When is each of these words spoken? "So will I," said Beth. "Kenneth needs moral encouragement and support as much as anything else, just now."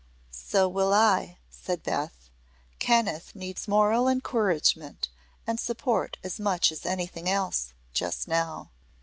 "So 0.47 0.67
will 0.67 0.95
I," 0.95 1.37
said 1.51 1.83
Beth. 1.83 2.31
"Kenneth 2.79 3.35
needs 3.35 3.67
moral 3.67 4.07
encouragement 4.07 5.09
and 5.45 5.59
support 5.59 6.17
as 6.23 6.39
much 6.39 6.71
as 6.71 6.87
anything 6.87 7.29
else, 7.29 7.73
just 7.93 8.27
now." 8.27 8.71